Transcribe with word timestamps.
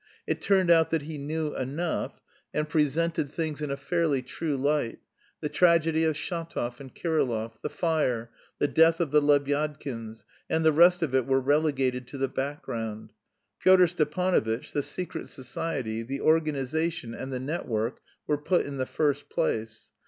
It 0.25 0.41
turned 0.41 0.71
out 0.71 0.89
that 0.89 1.03
he 1.03 1.19
knew 1.19 1.55
enough, 1.55 2.19
and 2.55 2.67
presented 2.67 3.31
things 3.31 3.61
in 3.61 3.69
a 3.69 3.77
fairly 3.77 4.23
true 4.23 4.57
light: 4.57 4.97
the 5.41 5.47
tragedy 5.47 6.05
of 6.05 6.15
Shatov 6.15 6.79
and 6.79 6.91
Kirillov, 6.91 7.59
the 7.61 7.69
fire, 7.69 8.31
the 8.57 8.67
death 8.67 8.99
of 8.99 9.11
the 9.11 9.21
Lebyadkins, 9.21 10.23
and 10.49 10.65
the 10.65 10.71
rest 10.71 11.03
of 11.03 11.13
it 11.13 11.27
were 11.27 11.39
relegated 11.39 12.07
to 12.07 12.17
the 12.17 12.27
background. 12.27 13.13
Pyotr 13.59 13.85
Stepanovitch, 13.85 14.71
the 14.71 14.81
secret 14.81 15.29
society, 15.29 16.01
the 16.01 16.21
organisation, 16.21 17.13
and 17.13 17.31
the 17.31 17.39
network 17.39 17.99
were 18.25 18.39
put 18.39 18.65
in 18.65 18.77
the 18.77 18.87
first 18.87 19.29
place. 19.29 19.91